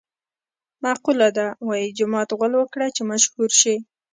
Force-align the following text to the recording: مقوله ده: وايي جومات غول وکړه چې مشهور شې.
مقوله 0.83 1.29
ده: 1.37 1.47
وايي 1.67 1.89
جومات 1.97 2.29
غول 2.37 2.53
وکړه 2.57 2.87
چې 2.95 3.01
مشهور 3.11 3.49
شې. 3.59 3.75